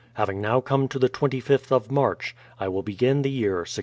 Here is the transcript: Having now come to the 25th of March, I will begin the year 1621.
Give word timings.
Having 0.15 0.41
now 0.41 0.61
come 0.61 0.87
to 0.87 0.97
the 0.97 1.09
25th 1.09 1.71
of 1.71 1.91
March, 1.91 2.35
I 2.59 2.67
will 2.69 2.81
begin 2.81 3.21
the 3.21 3.29
year 3.29 3.57
1621. 3.57 3.79